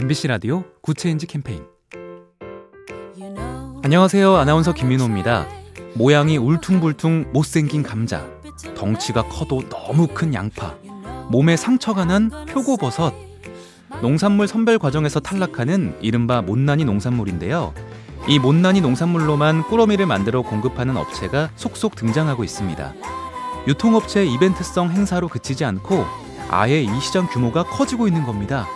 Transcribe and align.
MBC 0.00 0.28
라디오 0.28 0.62
good 0.80 0.98
change 0.98 1.26
캠페인 1.26 1.64
안녕하세요. 3.82 4.36
아나운서 4.36 4.72
김민호입니다. 4.72 5.48
모양이 5.94 6.36
울퉁불퉁 6.36 7.32
못생긴 7.32 7.82
감자, 7.82 8.24
덩치가 8.76 9.24
커도 9.24 9.68
너무 9.68 10.06
큰 10.06 10.34
양파, 10.34 10.76
몸에 11.32 11.56
상처가 11.56 12.04
난 12.04 12.30
표고버섯, 12.48 13.12
농산물 14.00 14.46
선별 14.46 14.78
과정에서 14.78 15.18
탈락하는 15.18 15.98
이른바 16.00 16.42
못난이 16.42 16.84
농산물인데요. 16.84 17.74
이 18.28 18.38
못난이 18.38 18.80
농산물로만 18.80 19.64
꾸러미를 19.64 20.06
만들어 20.06 20.42
공급하는 20.42 20.96
업체가 20.96 21.50
속속 21.56 21.96
등장하고 21.96 22.44
있습니다. 22.44 22.94
유통업체 23.66 24.24
이벤트성 24.24 24.92
행사로 24.92 25.26
그치지 25.26 25.64
않고 25.64 26.04
아예 26.50 26.82
이 26.82 27.00
시장 27.00 27.26
규모가 27.26 27.64
커지고 27.64 28.06
있는 28.06 28.22
겁니다. 28.24 28.68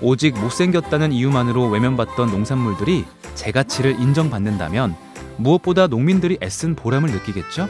오직 0.00 0.38
못생겼다는 0.38 1.12
이유만으로 1.12 1.68
외면받던 1.68 2.30
농산물들이 2.30 3.04
제 3.34 3.50
가치를 3.50 4.00
인정받는다면 4.00 4.96
무엇보다 5.36 5.86
농민들이 5.86 6.38
애쓴 6.42 6.74
보람을 6.74 7.10
느끼겠죠? 7.10 7.68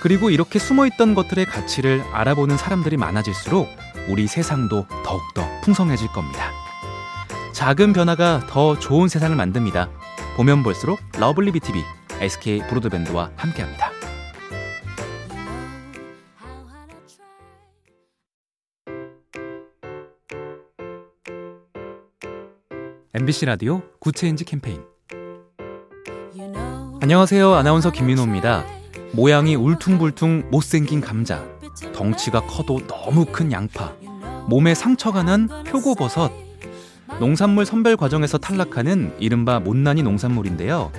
그리고 0.00 0.30
이렇게 0.30 0.58
숨어있던 0.58 1.14
것들의 1.14 1.46
가치를 1.46 2.02
알아보는 2.12 2.56
사람들이 2.56 2.96
많아질수록 2.96 3.68
우리 4.08 4.26
세상도 4.26 4.86
더욱더 5.04 5.46
풍성해질 5.62 6.08
겁니다. 6.08 6.50
작은 7.52 7.92
변화가 7.92 8.46
더 8.48 8.78
좋은 8.78 9.08
세상을 9.08 9.34
만듭니다. 9.34 9.88
보면 10.36 10.62
볼수록 10.62 11.00
lovely 11.18 11.52
B 11.52 11.62
tv 11.62 11.82
SK 12.20 12.62
브로드밴드와 12.68 13.30
함께합니다. 13.36 13.85
MBC 23.18 23.46
라디오 23.46 23.80
good 23.98 24.16
change 24.16 24.44
캠페인 24.44 24.82
안녕하세요. 27.00 27.54
아나운서 27.54 27.90
김민호입니다. 27.90 28.66
모양이 29.12 29.54
울퉁불퉁 29.54 30.50
못생긴 30.50 31.00
감자, 31.00 31.42
덩치가 31.94 32.42
커도 32.42 32.86
너무 32.86 33.24
큰 33.24 33.52
양파, 33.52 33.94
몸에 34.50 34.74
상처가 34.74 35.22
난 35.22 35.48
표고버섯, 35.66 36.30
농산물 37.18 37.64
선별 37.64 37.96
과정에서 37.96 38.36
탈락하는 38.36 39.16
이른바 39.18 39.60
못난이 39.60 40.02
농산물인데요. 40.02 40.92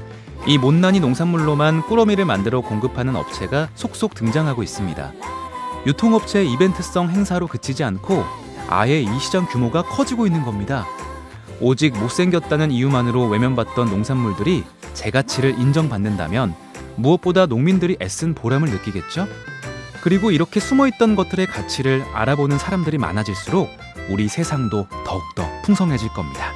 이 0.47 0.57
못난이 0.57 0.99
농산물로만 0.99 1.83
꾸러미를 1.83 2.25
만들어 2.25 2.61
공급하는 2.61 3.15
업체가 3.15 3.69
속속 3.75 4.15
등장하고 4.15 4.63
있습니다. 4.63 5.13
유통업체 5.85 6.43
이벤트성 6.45 7.11
행사로 7.11 7.45
그치지 7.45 7.83
않고 7.83 8.23
아예 8.69 9.02
이 9.02 9.19
시장 9.19 9.45
규모가 9.45 9.83
커지고 9.83 10.25
있는 10.25 10.41
겁니다. 10.41 10.87
오직 11.59 11.97
못생겼다는 11.97 12.72
이유만으로 12.72 13.27
외면받던 13.27 13.89
농산물들이 13.89 14.63
제 14.94 15.09
가치를 15.11 15.59
인정받는다면 15.59 16.55
무엇보다 16.95 17.45
농민들이 17.45 17.97
애쓴 18.02 18.33
보람을 18.36 18.69
느끼겠죠? 18.69 19.27
그리고 20.02 20.31
이렇게 20.31 20.59
숨어있던 20.59 21.16
것들의 21.16 21.47
가치를 21.47 22.03
알아보는 22.14 22.58
사람들이 22.58 22.97
많아질수록 22.97 23.69
우리 24.09 24.27
세상도 24.27 24.88
더욱더 25.05 25.45
풍성해질 25.64 26.09
겁니다. 26.09 26.53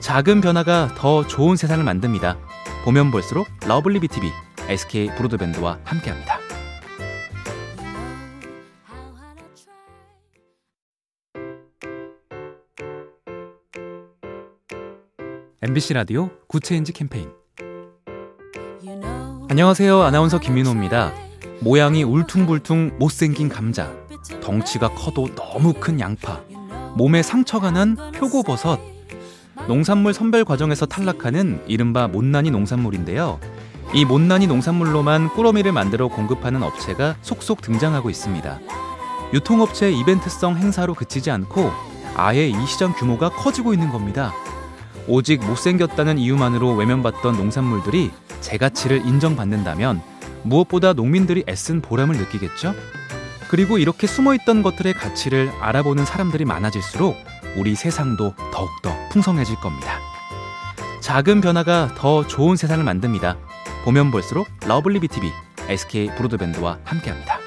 작은 0.00 0.40
변화가 0.40 0.94
더 0.96 1.26
좋은 1.26 1.56
세상을 1.56 1.82
만듭니다. 1.82 2.36
보면 2.84 3.10
볼수록 3.10 3.48
lovely 3.66 4.00
B 4.00 4.10
tv 4.10 4.30
SK 4.68 5.10
브로드밴드와 5.16 5.78
함께합니다. 5.84 6.33
MBC 15.66 15.94
라디오 15.94 16.28
good 16.46 16.64
change 16.64 16.92
캠페인 16.92 17.30
안녕하세요. 19.48 20.02
아나운서 20.02 20.38
김민호입니다. 20.38 21.14
모양이 21.60 22.02
울퉁불퉁 22.02 22.98
못생긴 22.98 23.48
감자, 23.48 23.90
덩치가 24.42 24.90
커도 24.90 25.34
너무 25.34 25.72
큰 25.72 26.00
양파, 26.00 26.42
몸에 26.98 27.22
상처가 27.22 27.70
난 27.70 27.96
표고버섯, 28.14 28.78
농산물 29.66 30.12
선별 30.12 30.44
과정에서 30.44 30.84
탈락하는 30.84 31.64
이른바 31.66 32.08
못난이 32.08 32.50
농산물인데요. 32.50 33.40
이 33.94 34.04
못난이 34.04 34.46
농산물로만 34.46 35.30
꾸러미를 35.30 35.72
만들어 35.72 36.08
공급하는 36.08 36.62
업체가 36.62 37.16
속속 37.22 37.62
등장하고 37.62 38.10
있습니다. 38.10 38.60
유통업체 39.32 39.90
이벤트성 39.92 40.58
행사로 40.58 40.92
그치지 40.92 41.30
않고 41.30 41.70
아예 42.16 42.48
이 42.48 42.66
시장 42.66 42.92
규모가 42.92 43.30
커지고 43.30 43.72
있는 43.72 43.88
겁니다. 43.88 44.34
오직 45.06 45.44
못생겼다는 45.44 46.18
이유만으로 46.18 46.74
외면받던 46.74 47.36
농산물들이 47.36 48.10
제 48.40 48.56
가치를 48.56 49.06
인정받는다면 49.06 50.02
무엇보다 50.42 50.92
농민들이 50.92 51.44
애쓴 51.48 51.80
보람을 51.80 52.16
느끼겠죠? 52.16 52.74
그리고 53.48 53.78
이렇게 53.78 54.06
숨어있던 54.06 54.62
것들의 54.62 54.94
가치를 54.94 55.50
알아보는 55.60 56.04
사람들이 56.04 56.44
많아질수록 56.44 57.16
우리 57.56 57.74
세상도 57.74 58.34
더욱더 58.52 58.94
풍성해질 59.10 59.56
겁니다. 59.56 59.98
작은 61.00 61.40
변화가 61.40 61.94
더 61.96 62.26
좋은 62.26 62.56
세상을 62.56 62.82
만듭니다. 62.82 63.36
보면 63.84 64.10
볼수록 64.10 64.48
lovely 64.66 65.00
B 65.00 65.10
tv 65.10 65.30
SK 65.68 66.14
브로드밴드와 66.16 66.78
함께합니다. 66.84 67.43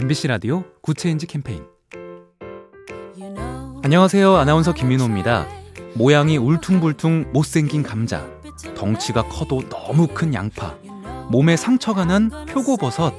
MBC 0.00 0.28
라디오 0.28 0.62
good 0.80 0.98
change 0.98 1.26
캠페인 1.26 1.64
안녕하세요. 3.82 4.36
아나운서 4.36 4.72
김민호입니다. 4.72 5.48
모양이 5.94 6.36
울퉁불퉁 6.36 7.32
못생긴 7.32 7.82
감자, 7.82 8.24
덩치가 8.76 9.24
커도 9.24 9.68
너무 9.68 10.06
큰 10.06 10.34
양파, 10.34 10.76
몸에 11.32 11.56
상처가 11.56 12.04
난 12.04 12.30
표고버섯, 12.46 13.12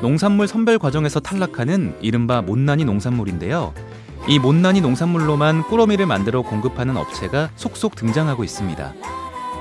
농산물 0.00 0.46
선별 0.46 0.78
과정에서 0.78 1.18
탈락하는 1.18 1.98
이른바 2.00 2.42
못난이 2.42 2.84
농산물인데요. 2.84 3.74
이 4.28 4.38
못난이 4.38 4.80
농산물로만 4.80 5.64
꾸러미를 5.64 6.06
만들어 6.06 6.42
공급하는 6.42 6.96
업체가 6.96 7.50
속속 7.56 7.96
등장하고 7.96 8.44
있습니다. 8.44 8.94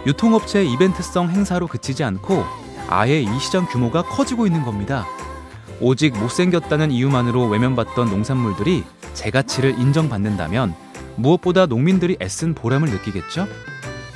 유통업체 0.06 0.64
이벤트성 0.64 1.32
행사로 1.32 1.66
그치지 1.66 2.04
않고 2.04 2.44
아예 2.90 3.22
이 3.22 3.40
시장 3.40 3.66
규모가 3.66 4.04
커지고 4.04 4.46
있는 4.46 4.64
겁니다. 4.64 5.08
오직 5.80 6.18
못생겼다는 6.18 6.92
이유만으로 6.92 7.48
외면받던 7.48 8.10
농산물들이 8.10 8.84
제 9.14 9.30
가치를 9.30 9.80
인정받는다면 9.80 10.76
무엇보다 11.16 11.66
농민들이 11.66 12.18
애쓴 12.22 12.54
보람을 12.54 12.90
느끼겠죠? 12.90 13.48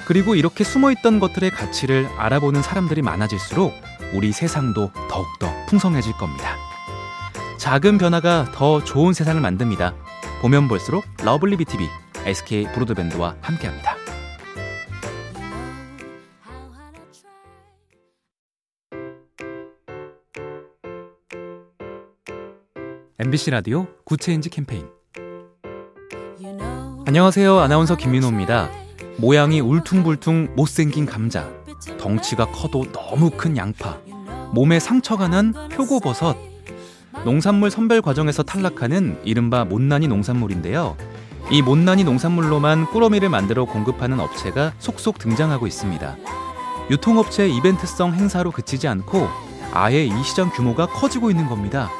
그리고 0.06 0.36
이렇게 0.36 0.64
숨어있던 0.64 1.20
것들의 1.20 1.52
가치를 1.52 2.08
알아보는 2.18 2.62
사람들이 2.62 3.02
많아질수록 3.02 3.74
우리 4.14 4.32
세상도 4.32 4.92
더욱더 5.10 5.52
풍성해질 5.68 6.14
겁니다. 6.14 6.58
작은 7.58 7.98
변화가 7.98 8.52
더 8.54 8.84
좋은 8.84 9.14
세상을 9.14 9.40
만듭니다. 9.40 9.94
보면 10.42 10.68
볼수록 10.68 11.06
lovely 11.24 11.58
B 11.58 11.68
tv 11.68 11.88
SK 12.26 12.68
브로드밴드와 12.74 13.36
함께합니다. 13.42 14.01
MBC 23.24 23.52
라디오 23.52 23.86
good 24.04 24.22
change 24.22 24.50
캠페인 24.50 24.88
안녕하세요. 27.06 27.60
아나운서 27.60 27.96
김민호입니다. 27.96 28.72
모양이 29.18 29.60
울퉁불퉁 29.60 30.56
못생긴 30.56 31.06
감자, 31.06 31.48
덩치가 32.00 32.48
커도 32.48 32.92
너무 32.92 33.30
큰 33.30 33.58
양파, 33.58 34.00
몸에 34.56 34.80
상처가 34.80 35.28
난 35.28 35.54
표고버섯, 35.72 36.36
농산물 37.24 37.70
선별 37.70 38.02
과정에서 38.02 38.42
탈락하는 38.42 39.22
이른바 39.24 39.66
못난이 39.66 40.08
농산물인데요. 40.08 40.98
이 41.52 41.62
못난이 41.62 42.04
농산물로만 42.04 42.88
꾸러미를 42.88 43.30
만들어 43.30 43.66
공급하는 43.66 44.20
업체가 44.20 44.74
속속 44.80 45.20
등장하고 45.20 45.68
있습니다. 45.68 46.18
유통업체 46.90 47.48
이벤트성 47.48 48.16
행사로 48.16 48.50
그치지 48.50 48.88
않고 48.88 49.28
아예 49.74 50.06
이 50.06 50.24
시장 50.24 50.50
규모가 50.50 50.88
커지고 50.88 51.30
있는 51.30 51.48
겁니다. 51.48 51.92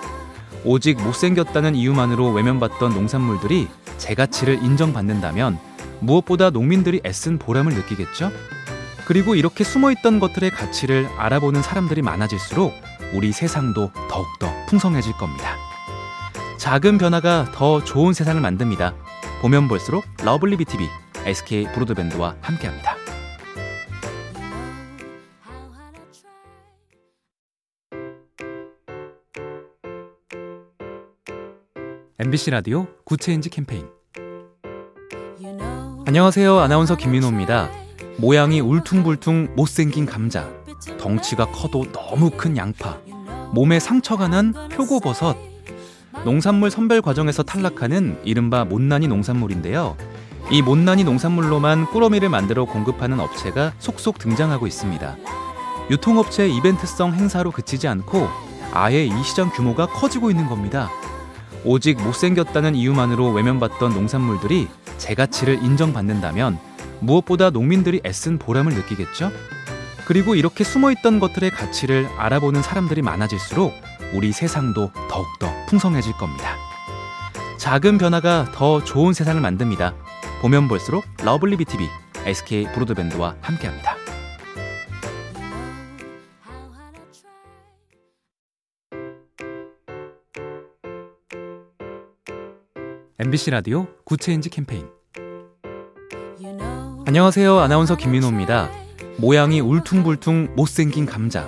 오직 0.64 1.02
못생겼다는 1.02 1.76
이유만으로 1.76 2.32
외면받던 2.32 2.94
농산물들이 2.94 3.68
제 3.98 4.14
가치를 4.14 4.64
인정받는다면 4.64 5.60
무엇보다 6.00 6.50
농민들이 6.50 7.02
애쓴 7.06 7.38
보람을 7.40 7.74
느끼겠죠? 7.74 8.32
그리고 9.06 9.36
이렇게 9.36 9.64
숨어있던 9.64 10.20
것들의 10.20 10.52
가치를 10.52 11.08
알아보는 11.18 11.62
사람들이 11.62 12.02
많아질수록 12.02 12.74
우리 13.14 13.32
세상도 13.32 13.92
더욱더 14.10 14.52
풍성해질 14.68 15.14
겁니다. 15.14 15.58
작은 16.58 16.98
변화가 16.98 17.52
더 17.54 17.84
좋은 17.84 18.14
세상을 18.14 18.40
만듭니다. 18.40 18.94
보면 19.42 19.68
볼수록 19.68 20.06
lovely 20.24 20.58
B 20.58 20.68
tv 20.68 20.88
SK 21.26 21.68
브로드밴드와 21.74 22.36
함께합니다. 22.42 22.91
MBC 32.24 32.52
라디오 32.52 32.86
good 33.04 33.22
change 33.22 33.50
캠페인 33.50 33.88
안녕하세요. 36.06 36.60
아나운서 36.60 36.96
김민호입니다. 36.96 37.72
모양이 38.18 38.60
울퉁불퉁 38.60 39.56
못생긴 39.56 40.06
감자, 40.06 40.48
덩치가 41.00 41.48
커도 41.48 41.92
너무 41.92 42.30
큰 42.30 42.58
양파, 42.58 43.00
몸에 43.56 43.80
상처가 43.80 44.28
난 44.28 44.54
표고버섯, 44.70 45.36
농산물 46.24 46.70
선별 46.70 47.02
과정에서 47.02 47.42
탈락하는 47.42 48.22
이른바 48.24 48.66
못난이 48.66 49.08
농산물인데요. 49.08 49.98
이 50.52 50.62
못난이 50.62 51.04
농산물로만 51.04 51.88
꾸러미를 51.88 52.30
만들어 52.30 52.66
공급하는 52.66 53.20
업체가 53.20 53.74
속속 53.80 54.20
등장하고 54.20 54.68
있습니다. 54.68 55.18
유통업체 55.90 56.48
이벤트성 56.48 57.16
행사로 57.16 57.50
그치지 57.50 57.88
않고 57.88 58.28
아예 58.74 59.06
이 59.06 59.24
시장 59.24 59.50
규모가 59.50 59.88
커지고 59.88 60.30
있는 60.30 60.46
겁니다. 60.46 60.92
오직 61.64 62.02
못생겼다는 62.02 62.76
이유만으로 62.76 63.32
외면받던 63.32 63.94
농산물들이 63.94 64.68
제 64.98 65.14
가치를 65.14 65.64
인정받는다면 65.64 66.60
무엇보다 67.00 67.50
농민들이 67.50 68.02
애쓴 68.06 68.38
보람을 68.40 68.74
느끼겠죠? 68.74 69.32
그리고 70.06 70.36
이렇게 70.36 70.64
숨어있던 70.64 71.20
것들의 71.20 71.52
가치를 71.52 72.08
알아보는 72.18 72.62
사람들이 72.62 73.02
많아질수록 73.02 73.74
우리 74.14 74.32
세상도 74.32 74.92
더욱더 75.10 75.52
풍성해질 75.68 76.14
겁니다. 76.14 76.56
작은 77.58 77.98
변화가 77.98 78.52
더 78.54 78.84
좋은 78.84 79.14
세상을 79.14 79.40
만듭니다. 79.40 79.94
보면 80.42 80.68
볼수록 80.68 81.06
lovely 81.24 81.58
B 81.58 81.68
tv 81.68 81.88
SK 82.26 82.68
브로드밴드와 82.74 83.36
함께합니다. 83.42 84.01
MBC 93.24 93.52
라디오 93.52 93.86
Good 94.04 94.22
Change 94.22 94.50
캠페인 94.50 94.88
안녕하세요. 97.06 97.60
아나운서 97.60 97.96
김민호입니다. 97.96 98.72
모양이 99.18 99.60
울퉁불퉁 99.60 100.56
못생긴 100.56 101.06
감자, 101.06 101.48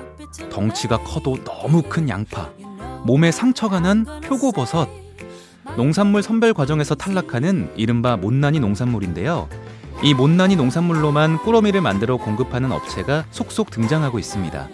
덩치가 0.51 0.99
커도 0.99 1.43
너무 1.43 1.81
큰 1.81 2.09
양파, 2.09 2.51
몸에 3.07 3.31
상처가 3.31 3.79
난 3.79 4.05
표고버섯, 4.23 4.87
농산물 5.75 6.21
선별 6.21 6.53
과정에서 6.53 6.93
탈락하는 6.93 7.73
이른바 7.75 8.17
못난이 8.17 8.59
농산물인데요. 8.59 9.49
이 10.03 10.13
못난이 10.13 10.55
농산물로만 10.55 11.39
꾸러미를 11.39 11.81
만들어 11.81 12.17
공급하는 12.17 12.71
업체가 12.71 13.25
속속 13.31 13.71
등장하고 13.71 14.19
있습니다. 14.19 14.69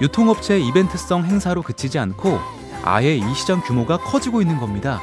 유통업체 0.00 0.58
이벤트성 0.58 1.26
행사로 1.26 1.60
그치지 1.60 1.98
않고 1.98 2.38
아예 2.84 3.16
이 3.16 3.34
시장 3.34 3.60
규모가 3.60 3.98
커지고 3.98 4.40
있는 4.40 4.56
겁니다. 4.58 4.98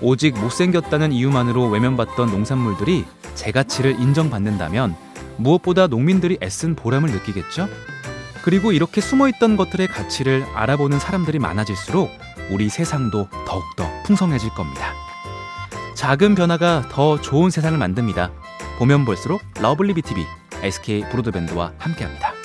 오직 0.00 0.38
못생겼다는 0.38 1.12
이유만으로 1.12 1.68
외면받던 1.68 2.30
농산물들이 2.30 3.04
제 3.34 3.50
가치를 3.50 4.00
인정받는다면 4.00 4.96
무엇보다 5.36 5.86
농민들이 5.86 6.38
애쓴 6.42 6.74
보람을 6.74 7.10
느끼겠죠? 7.10 7.68
그리고 8.42 8.72
이렇게 8.72 9.00
숨어있던 9.00 9.56
것들의 9.56 9.88
가치를 9.88 10.44
알아보는 10.54 10.98
사람들이 10.98 11.38
많아질수록 11.38 12.10
우리 12.50 12.68
세상도 12.68 13.28
더욱더 13.46 13.88
풍성해질 14.04 14.50
겁니다. 14.50 14.94
작은 15.94 16.34
변화가 16.34 16.88
더 16.90 17.20
좋은 17.20 17.50
세상을 17.50 17.76
만듭니다. 17.76 18.30
보면 18.78 19.04
볼수록 19.04 19.42
lovely 19.60 19.94
B 19.94 20.04
tv 20.04 20.24
SK 20.62 21.08
브로드밴드와 21.10 21.72
함께합니다. 21.78 22.37